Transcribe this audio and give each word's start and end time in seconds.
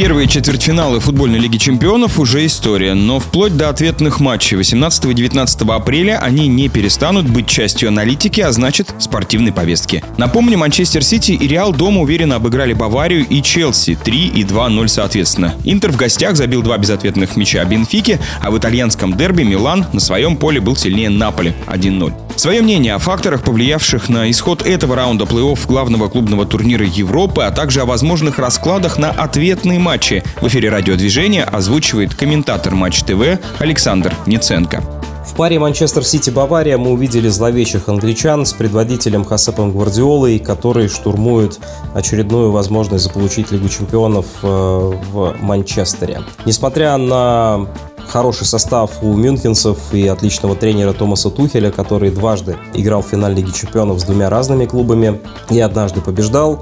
Первые 0.00 0.28
четвертьфиналы 0.28 0.98
футбольной 0.98 1.38
лиги 1.38 1.58
чемпионов 1.58 2.18
уже 2.18 2.46
история, 2.46 2.94
но 2.94 3.20
вплоть 3.20 3.54
до 3.54 3.68
ответных 3.68 4.18
матчей 4.18 4.56
18 4.56 5.04
и 5.04 5.12
19 5.12 5.60
апреля 5.68 6.18
они 6.22 6.48
не 6.48 6.70
перестанут 6.70 7.28
быть 7.28 7.46
частью 7.46 7.90
аналитики, 7.90 8.40
а 8.40 8.50
значит 8.50 8.94
спортивной 8.98 9.52
повестки. 9.52 10.02
Напомню, 10.16 10.56
Манчестер 10.56 11.04
Сити 11.04 11.32
и 11.32 11.46
Реал 11.46 11.74
дома 11.74 12.00
уверенно 12.00 12.36
обыграли 12.36 12.72
Баварию 12.72 13.26
и 13.28 13.42
Челси 13.42 13.98
3 14.02 14.28
и 14.28 14.42
2-0 14.42 14.88
соответственно. 14.88 15.54
Интер 15.64 15.92
в 15.92 15.96
гостях 15.96 16.34
забил 16.34 16.62
два 16.62 16.78
безответных 16.78 17.36
мяча 17.36 17.62
Бенфике, 17.66 18.20
а 18.40 18.50
в 18.50 18.56
итальянском 18.56 19.18
дерби 19.18 19.42
Милан 19.42 19.84
на 19.92 20.00
своем 20.00 20.38
поле 20.38 20.62
был 20.62 20.76
сильнее 20.76 21.10
Наполи 21.10 21.52
1-0. 21.66 22.14
Свое 22.40 22.62
мнение 22.62 22.94
о 22.94 22.98
факторах, 22.98 23.42
повлиявших 23.42 24.08
на 24.08 24.30
исход 24.30 24.62
этого 24.62 24.96
раунда 24.96 25.26
плей-офф 25.26 25.66
главного 25.66 26.08
клубного 26.08 26.46
турнира 26.46 26.86
Европы, 26.86 27.42
а 27.42 27.50
также 27.50 27.82
о 27.82 27.84
возможных 27.84 28.38
раскладах 28.38 28.96
на 28.96 29.10
ответные 29.10 29.78
матчи 29.78 30.24
в 30.40 30.48
эфире 30.48 30.70
радиодвижения 30.70 31.44
озвучивает 31.44 32.14
комментатор 32.14 32.74
Матч 32.74 33.02
ТВ 33.02 33.38
Александр 33.58 34.14
Ниценко. 34.24 34.82
В 35.26 35.34
паре 35.34 35.58
Манчестер 35.58 36.02
Сити-Бавария 36.02 36.78
мы 36.78 36.92
увидели 36.92 37.28
зловещих 37.28 37.90
англичан 37.90 38.46
с 38.46 38.54
предводителем 38.54 39.26
Хасепом 39.26 39.72
Гвардиолой, 39.72 40.38
который 40.38 40.88
штурмует 40.88 41.60
очередную 41.94 42.52
возможность 42.52 43.04
заполучить 43.04 43.52
Лигу 43.52 43.68
чемпионов 43.68 44.24
э, 44.42 44.46
в 44.46 45.36
Манчестере. 45.40 46.22
Несмотря 46.46 46.96
на 46.96 47.66
хороший 48.10 48.46
состав 48.46 48.90
у 49.02 49.14
мюнхенцев 49.14 49.78
и 49.94 50.08
отличного 50.08 50.56
тренера 50.56 50.92
Томаса 50.92 51.30
Тухеля, 51.30 51.70
который 51.70 52.10
дважды 52.10 52.56
играл 52.74 53.02
в 53.02 53.06
финале 53.06 53.36
Лиги 53.36 53.52
Чемпионов 53.52 54.00
с 54.00 54.04
двумя 54.04 54.28
разными 54.28 54.66
клубами 54.66 55.20
и 55.48 55.60
однажды 55.60 56.00
побеждал. 56.00 56.60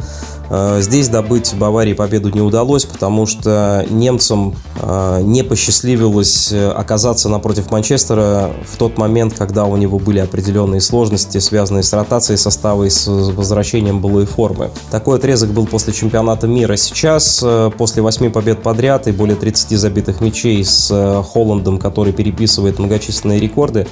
Э, 0.50 0.78
здесь 0.80 1.08
добыть 1.08 1.54
Баварии 1.54 1.92
победу 1.92 2.30
не 2.30 2.40
удалось, 2.40 2.84
потому 2.84 3.26
что 3.26 3.84
немцам 3.90 4.54
э, 4.80 5.20
не 5.22 5.42
посчастливилось 5.42 6.52
э, 6.52 6.70
оказаться 6.70 7.28
напротив 7.28 7.70
Манчестера 7.70 8.50
в 8.70 8.76
тот 8.78 8.96
момент, 8.98 9.34
когда 9.36 9.64
у 9.66 9.76
него 9.76 9.98
были 9.98 10.18
определенные 10.18 10.80
сложности, 10.80 11.38
связанные 11.38 11.82
с 11.82 11.92
ротацией 11.92 12.38
состава 12.38 12.84
и 12.84 12.90
с 12.90 13.06
возвращением 13.06 14.00
былой 14.00 14.26
формы. 14.26 14.70
Такой 14.90 15.18
отрезок 15.18 15.50
был 15.50 15.66
после 15.66 15.92
чемпионата 15.92 16.46
мира. 16.46 16.76
Сейчас, 16.76 17.44
после 17.76 18.02
восьми 18.02 18.28
побед 18.28 18.62
подряд 18.62 19.06
и 19.06 19.12
более 19.12 19.36
30 19.36 19.78
забитых 19.78 20.20
мячей 20.20 20.64
с 20.64 20.88
Холландом, 21.32 21.78
который 21.78 22.12
переписывает 22.12 22.78
многочисленные 22.78 23.40
рекорды 23.40 23.86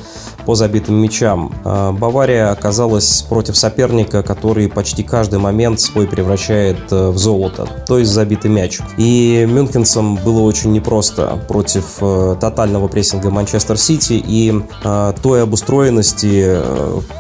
по 0.45 0.55
забитым 0.55 0.97
мячам, 0.97 1.53
Бавария 1.65 2.51
оказалась 2.51 3.23
против 3.23 3.57
соперника, 3.57 4.23
который 4.23 4.69
почти 4.69 5.03
каждый 5.03 5.39
момент 5.39 5.81
свой 5.81 6.07
превращает 6.07 6.46
превращает 6.47 6.93
э, 6.93 7.09
в 7.11 7.19
золото, 7.19 7.69
то 7.87 7.99
есть 7.99 8.11
забитый 8.11 8.51
мяч. 8.51 8.81
И 8.97 9.47
мюнхенцам 9.49 10.17
было 10.17 10.41
очень 10.41 10.73
непросто 10.73 11.39
против 11.49 11.85
э, 12.01 12.37
тотального 12.41 12.89
прессинга 12.89 13.31
Манчестер 13.31 13.79
Сити 13.79 14.15
и 14.15 14.55
э, 14.85 15.13
той 15.23 15.43
обустроенности 15.43 16.59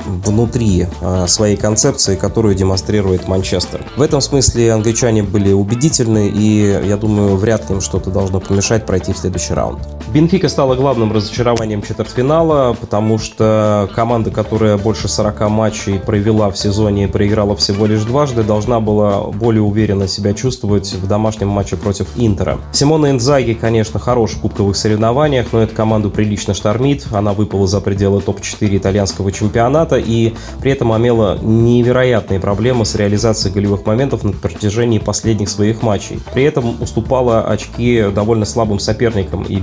внутри 0.06 0.86
своей 1.26 1.56
концепции, 1.56 2.16
которую 2.16 2.54
демонстрирует 2.54 3.28
Манчестер. 3.28 3.84
В 3.96 4.02
этом 4.02 4.20
смысле 4.20 4.72
англичане 4.72 5.22
были 5.22 5.52
убедительны, 5.52 6.28
и 6.28 6.80
я 6.84 6.96
думаю, 6.96 7.36
вряд 7.36 7.68
ли 7.68 7.76
им 7.76 7.80
что-то 7.80 8.10
должно 8.10 8.40
помешать 8.40 8.86
пройти 8.86 9.12
в 9.12 9.18
следующий 9.18 9.54
раунд. 9.54 9.95
Бенфика 10.16 10.48
стала 10.48 10.76
главным 10.76 11.12
разочарованием 11.12 11.82
четвертьфинала, 11.82 12.72
потому 12.72 13.18
что 13.18 13.86
команда, 13.94 14.30
которая 14.30 14.78
больше 14.78 15.08
40 15.08 15.50
матчей 15.50 15.98
провела 15.98 16.48
в 16.48 16.56
сезоне 16.56 17.04
и 17.04 17.06
проиграла 17.06 17.54
всего 17.54 17.84
лишь 17.84 18.00
дважды, 18.04 18.42
должна 18.42 18.80
была 18.80 19.24
более 19.24 19.60
уверенно 19.60 20.08
себя 20.08 20.32
чувствовать 20.32 20.94
в 20.94 21.06
домашнем 21.06 21.48
матче 21.48 21.76
против 21.76 22.06
Интера. 22.16 22.56
Симона 22.72 23.10
Инзаги, 23.10 23.52
конечно, 23.52 24.00
хорош 24.00 24.30
в 24.30 24.40
кубковых 24.40 24.74
соревнованиях, 24.78 25.48
но 25.52 25.60
эту 25.60 25.74
команду 25.74 26.08
прилично 26.08 26.54
штормит. 26.54 27.06
Она 27.12 27.34
выпала 27.34 27.66
за 27.66 27.82
пределы 27.82 28.22
топ-4 28.22 28.74
итальянского 28.74 29.30
чемпионата 29.32 29.96
и 29.98 30.32
при 30.62 30.72
этом 30.72 30.96
имела 30.96 31.36
невероятные 31.42 32.40
проблемы 32.40 32.86
с 32.86 32.94
реализацией 32.94 33.52
голевых 33.52 33.84
моментов 33.84 34.24
на 34.24 34.32
протяжении 34.32 34.98
последних 34.98 35.50
своих 35.50 35.82
матчей. 35.82 36.20
При 36.32 36.44
этом 36.44 36.80
уступала 36.80 37.42
очки 37.42 38.06
довольно 38.14 38.46
слабым 38.46 38.78
соперникам, 38.78 39.42
и 39.42 39.56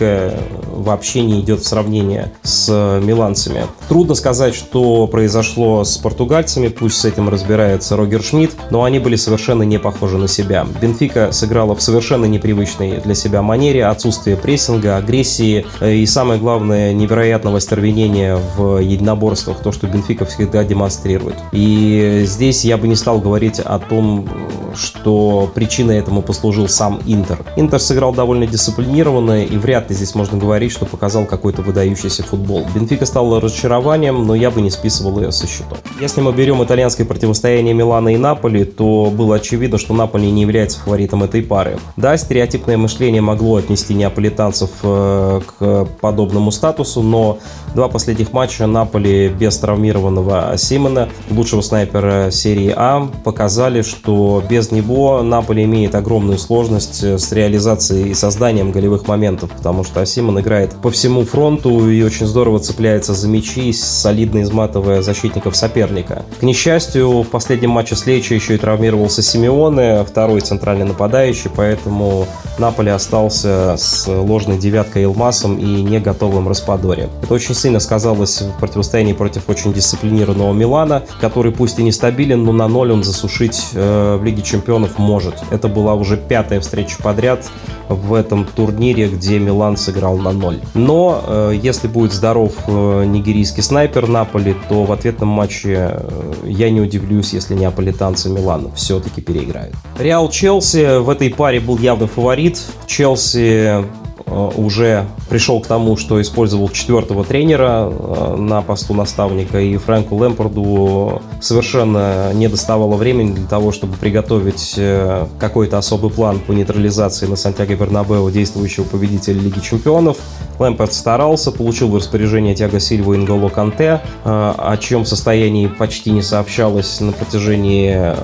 Бенфика 0.00 0.34
вообще 0.72 1.20
не 1.22 1.40
идет 1.40 1.60
в 1.60 1.66
сравнение 1.66 2.32
с 2.42 2.68
миланцами. 3.02 3.66
Трудно 3.88 4.14
сказать, 4.14 4.54
что 4.54 5.06
произошло 5.06 5.84
с 5.84 5.98
португальцами, 5.98 6.68
пусть 6.68 6.96
с 6.96 7.04
этим 7.04 7.28
разбирается 7.28 7.96
Рогер 7.96 8.22
Шмидт, 8.22 8.56
но 8.70 8.84
они 8.84 8.98
были 8.98 9.16
совершенно 9.16 9.62
не 9.62 9.78
похожи 9.78 10.16
на 10.16 10.28
себя. 10.28 10.66
Бенфика 10.80 11.32
сыграла 11.32 11.74
в 11.74 11.82
совершенно 11.82 12.24
непривычной 12.24 13.00
для 13.00 13.14
себя 13.14 13.42
манере, 13.42 13.84
отсутствие 13.84 14.36
прессинга, 14.36 14.96
агрессии 14.96 15.66
э, 15.80 15.94
и, 15.94 16.06
самое 16.06 16.40
главное, 16.40 16.92
невероятного 16.92 17.60
стервенения 17.60 18.38
в 18.56 18.78
единоборствах, 18.78 19.58
то, 19.58 19.72
что 19.72 19.86
Бенфика 19.86 20.24
всегда 20.24 20.64
демонстрирует. 20.64 21.36
И 21.52 22.22
здесь 22.24 22.64
я 22.64 22.78
бы 22.78 22.88
не 22.88 22.96
стал 22.96 23.20
говорить 23.20 23.60
о 23.60 23.78
том, 23.78 24.26
что 24.74 25.50
причиной 25.54 25.98
этому 25.98 26.22
послужил 26.22 26.68
сам 26.68 27.00
Интер. 27.06 27.38
Интер 27.56 27.80
сыграл 27.80 28.12
довольно 28.12 28.46
дисциплинированно, 28.46 29.44
и 29.44 29.56
вряд 29.56 29.88
ли 29.90 29.96
здесь 29.96 30.14
можно 30.14 30.38
говорить, 30.38 30.72
что 30.72 30.86
показал 30.86 31.26
какой-то 31.26 31.62
выдающийся 31.62 32.22
футбол. 32.22 32.66
Бенфика 32.74 33.06
стала 33.06 33.40
разочарованием, 33.40 34.26
но 34.26 34.34
я 34.34 34.50
бы 34.50 34.60
не 34.60 34.70
списывал 34.70 35.20
ее 35.20 35.32
со 35.32 35.46
счетов. 35.46 35.78
Если 36.00 36.20
мы 36.20 36.32
берем 36.32 36.62
итальянское 36.62 37.04
противостояние 37.04 37.74
Милана 37.74 38.10
и 38.10 38.16
Наполи, 38.16 38.64
то 38.64 39.12
было 39.12 39.36
очевидно, 39.36 39.78
что 39.78 39.94
Наполи 39.94 40.30
не 40.30 40.42
является 40.42 40.78
фаворитом 40.80 41.22
этой 41.24 41.42
пары. 41.42 41.78
Да, 41.96 42.16
стереотипное 42.16 42.76
мышление 42.76 43.22
могло 43.22 43.56
отнести 43.56 43.94
неаполитанцев 43.94 44.70
э, 44.82 45.40
к 45.46 45.84
подобному 46.00 46.50
статусу, 46.50 47.02
но 47.02 47.38
два 47.74 47.88
последних 47.88 48.32
матча 48.32 48.66
Наполи 48.66 49.28
без 49.28 49.58
травмированного 49.58 50.54
Симона, 50.56 51.08
лучшего 51.30 51.60
снайпера 51.60 52.30
серии 52.30 52.72
А, 52.76 53.08
показали, 53.24 53.82
что 53.82 54.42
без 54.48 54.59
него 54.70 55.22
Наполи 55.22 55.64
имеет 55.64 55.94
огромную 55.94 56.38
сложность 56.38 57.02
с 57.02 57.32
реализацией 57.32 58.10
и 58.10 58.14
созданием 58.14 58.72
голевых 58.72 59.08
моментов, 59.08 59.50
потому 59.50 59.84
что 59.84 60.04
Симон 60.04 60.40
играет 60.40 60.72
по 60.82 60.90
всему 60.90 61.24
фронту 61.24 61.88
и 61.88 62.02
очень 62.02 62.26
здорово 62.26 62.58
цепляется 62.58 63.14
за 63.14 63.28
мячи, 63.28 63.72
солидно 63.72 64.42
изматывая 64.42 65.02
защитников 65.02 65.56
соперника. 65.56 66.24
К 66.38 66.42
несчастью, 66.42 67.22
в 67.22 67.28
последнем 67.28 67.70
матче 67.70 67.96
с 67.96 68.06
Лечи 68.06 68.34
еще 68.34 68.54
и 68.54 68.58
травмировался 68.58 69.22
Симеоне, 69.22 70.04
второй 70.04 70.40
центральный 70.40 70.86
нападающий, 70.86 71.50
поэтому 71.54 72.26
Наполе 72.58 72.92
остался 72.92 73.76
с 73.78 74.06
ложной 74.06 74.58
девяткой 74.58 75.04
Элмасом 75.04 75.58
и 75.58 75.64
не 75.82 75.98
готовым 75.98 76.48
Распадоре. 76.48 77.08
Это 77.22 77.32
очень 77.32 77.54
сильно 77.54 77.80
сказалось 77.80 78.42
в 78.42 78.58
противостоянии 78.58 79.12
против 79.12 79.48
очень 79.48 79.72
дисциплинированного 79.72 80.52
Милана, 80.52 81.04
который 81.20 81.52
пусть 81.52 81.78
и 81.78 81.82
нестабилен, 81.82 82.44
но 82.44 82.52
на 82.52 82.68
ноль 82.68 82.92
он 82.92 83.04
засушить 83.04 83.68
э, 83.74 84.18
в 84.20 84.24
Лиге 84.24 84.42
Чемпионов 84.50 84.98
может. 84.98 85.34
Это 85.50 85.68
была 85.68 85.94
уже 85.94 86.16
пятая 86.16 86.60
встреча 86.60 86.96
подряд 87.02 87.48
в 87.88 88.14
этом 88.14 88.44
турнире, 88.44 89.08
где 89.08 89.38
Милан 89.38 89.76
сыграл 89.76 90.16
на 90.16 90.32
ноль. 90.32 90.60
Но 90.74 91.22
э, 91.26 91.58
если 91.62 91.88
будет 91.88 92.12
здоров 92.12 92.54
э, 92.66 93.04
нигерийский 93.04 93.62
снайпер 93.62 94.08
Наполи, 94.08 94.56
то 94.68 94.84
в 94.84 94.92
ответном 94.92 95.28
матче 95.28 95.90
э, 95.92 96.32
я 96.44 96.70
не 96.70 96.80
удивлюсь, 96.80 97.32
если 97.32 97.54
неаполитанцы 97.54 98.28
Милана 98.28 98.72
все-таки 98.74 99.20
переиграют. 99.20 99.74
Реал 99.98 100.28
Челси 100.30 100.98
в 100.98 101.10
этой 101.10 101.30
паре 101.30 101.60
был 101.60 101.78
явно 101.78 102.06
фаворит. 102.06 102.60
Челси 102.86 103.84
уже 104.30 105.06
пришел 105.28 105.60
к 105.60 105.66
тому, 105.66 105.96
что 105.96 106.20
использовал 106.20 106.68
четвертого 106.68 107.24
тренера 107.24 107.90
э, 107.90 108.36
на 108.36 108.62
посту 108.62 108.94
наставника, 108.94 109.60
и 109.60 109.76
Фрэнку 109.76 110.16
Лэмпорду 110.16 111.22
совершенно 111.40 112.32
не 112.32 112.48
доставало 112.48 112.96
времени 112.96 113.32
для 113.32 113.46
того, 113.46 113.72
чтобы 113.72 113.96
приготовить 113.96 114.74
э, 114.76 115.26
какой-то 115.38 115.78
особый 115.78 116.10
план 116.10 116.40
по 116.40 116.52
нейтрализации 116.52 117.26
на 117.26 117.36
Сантьяго 117.36 117.74
Бернабео 117.74 118.28
действующего 118.30 118.84
победителя 118.84 119.40
Лиги 119.40 119.60
Чемпионов. 119.60 120.18
Лэмпорт 120.60 120.92
старался, 120.92 121.50
получил 121.50 121.88
в 121.88 121.96
распоряжение 121.96 122.54
Тиаго 122.54 122.80
Сильва 122.80 123.14
и 123.14 123.16
Нголо 123.16 123.48
Канте, 123.48 124.00
о 124.24 124.76
чем 124.78 125.06
состоянии 125.06 125.66
почти 125.66 126.10
не 126.10 126.20
сообщалось 126.20 127.00
на 127.00 127.12
протяжении 127.12 128.14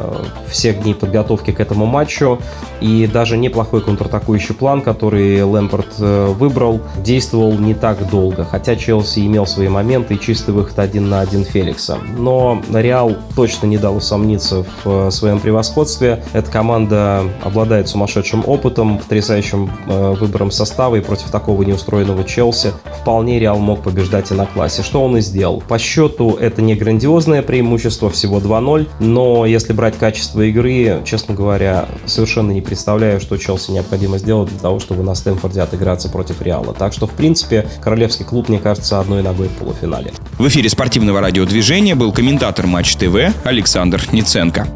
всех 0.46 0.82
дней 0.82 0.94
подготовки 0.94 1.50
к 1.50 1.60
этому 1.60 1.86
матчу. 1.86 2.38
И 2.80 3.06
даже 3.06 3.38
неплохой 3.38 3.80
контратакующий 3.80 4.54
план, 4.54 4.82
который 4.82 5.42
Лэмпорт 5.42 5.94
э, 5.98 6.26
выбрал, 6.26 6.82
действовал 6.98 7.54
не 7.54 7.72
так 7.72 8.10
долго, 8.10 8.44
хотя 8.44 8.76
Челси 8.76 9.20
имел 9.26 9.46
свои 9.46 9.68
моменты 9.68 10.14
и 10.14 10.20
чистый 10.20 10.50
выход 10.50 10.78
один 10.78 11.08
на 11.08 11.20
один 11.20 11.42
Феликса. 11.42 11.98
Но 12.18 12.60
Реал 12.70 13.16
точно 13.34 13.66
не 13.66 13.78
дал 13.78 13.96
усомниться 13.96 14.62
в 14.84 15.06
э, 15.06 15.10
своем 15.10 15.40
превосходстве. 15.40 16.22
Эта 16.34 16.50
команда 16.50 17.24
обладает 17.42 17.88
сумасшедшим 17.88 18.44
опытом, 18.46 18.98
потрясающим 18.98 19.70
э, 19.86 20.14
выбором 20.20 20.50
состава, 20.50 20.96
и 20.96 21.00
против 21.00 21.30
такого 21.30 21.62
неустроенного 21.62 22.24
Челси 22.26 22.72
вполне 23.00 23.38
Реал 23.38 23.58
мог 23.58 23.82
побеждать 23.82 24.30
и 24.30 24.34
на 24.34 24.46
классе. 24.46 24.82
Что 24.82 25.02
он 25.02 25.16
и 25.16 25.20
сделал. 25.20 25.62
По 25.66 25.78
счету 25.78 26.36
это 26.40 26.62
не 26.62 26.74
грандиозное 26.74 27.42
преимущество, 27.42 28.10
всего 28.10 28.38
2-0, 28.38 28.88
но 29.00 29.46
если 29.46 29.72
брать 29.72 29.96
качество 29.98 30.40
игры, 30.42 31.02
честно 31.04 31.34
говоря, 31.34 31.86
совершенно 32.04 32.50
не 32.50 32.60
представляю, 32.60 33.20
что 33.20 33.36
Челси 33.36 33.70
необходимо 33.70 34.18
сделать 34.18 34.50
для 34.50 34.58
того, 34.58 34.80
чтобы 34.80 35.02
на 35.02 35.14
Стэнфорде 35.14 35.62
отыграться 35.62 36.08
против 36.08 36.42
Реала. 36.42 36.74
Так 36.74 36.92
что, 36.92 37.06
в 37.06 37.12
принципе, 37.12 37.68
королевский 37.80 38.24
клуб, 38.24 38.48
мне 38.48 38.58
кажется, 38.58 39.00
одной 39.00 39.22
ногой 39.22 39.48
в 39.48 39.52
полуфинале. 39.52 40.12
В 40.38 40.48
эфире 40.48 40.68
спортивного 40.68 41.20
радиодвижения 41.20 41.94
был 41.94 42.12
комментатор 42.12 42.66
Матч 42.66 42.96
ТВ 42.96 43.32
Александр 43.44 44.02
Ниценко. 44.12 44.66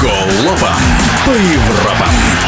Голова 0.00 0.76
по 1.24 1.30
Европам. 1.30 2.45